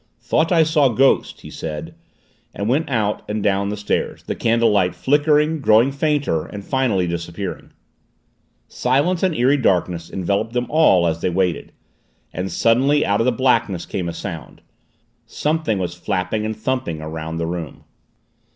[0.19, 1.93] "Thought I saw ghost," he said,
[2.55, 7.69] and went out and down the stairs, the candlelight flickering, growing fainter, and finally disappearing.
[8.67, 11.71] Silence and eerie darkness enveloped them all as they waited.
[12.33, 14.63] And suddenly out of the blackness came a sound.
[15.27, 17.83] Something was flapping and thumping around the room.